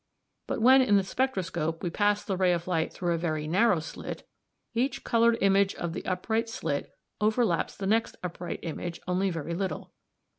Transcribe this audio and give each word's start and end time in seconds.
But 0.47 0.63
when 0.63 0.81
in 0.81 0.97
the 0.97 1.03
spectroscope 1.03 1.83
we 1.83 1.91
pass 1.91 2.23
the 2.23 2.35
ray 2.35 2.53
of 2.53 2.67
light 2.67 2.91
through 2.91 3.13
a 3.13 3.19
very 3.19 3.45
narrow 3.47 3.79
slit, 3.79 4.27
each 4.73 5.03
coloured 5.03 5.37
image 5.41 5.75
of 5.75 5.93
the 5.93 6.03
upright 6.07 6.49
slit 6.49 6.91
overlaps 7.21 7.75
the 7.77 7.85
next 7.85 8.15
upright 8.23 8.61
image 8.63 8.99
only 9.07 9.29
very 9.29 9.53
little. 9.53 9.93